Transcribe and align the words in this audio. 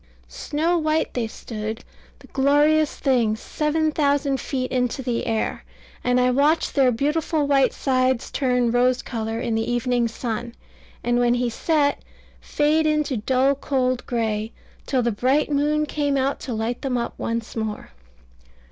Snow 0.27 0.79
white 0.79 1.13
they 1.13 1.27
stood, 1.27 1.83
the 2.17 2.25
glorious 2.25 2.95
things, 2.95 3.39
seven 3.39 3.91
thousand 3.91 4.39
feet 4.41 4.71
into 4.71 5.03
the 5.03 5.27
air; 5.27 5.63
and 6.03 6.19
I 6.19 6.31
watched 6.31 6.73
their 6.73 6.91
beautiful 6.91 7.45
white 7.45 7.71
sides 7.71 8.31
turn 8.31 8.71
rose 8.71 9.03
colour 9.03 9.39
in 9.39 9.53
the 9.53 9.71
evening 9.71 10.07
sun, 10.07 10.55
and 11.03 11.19
when 11.19 11.35
he 11.35 11.51
set, 11.51 12.01
fade 12.39 12.87
into 12.87 13.15
dull 13.17 13.53
cold 13.53 14.03
gray, 14.07 14.51
till 14.87 15.03
the 15.03 15.11
bright 15.11 15.51
moon 15.51 15.85
came 15.85 16.17
out 16.17 16.39
to 16.39 16.53
light 16.55 16.81
them 16.81 16.97
up 16.97 17.13
once 17.19 17.55
more. 17.55 17.91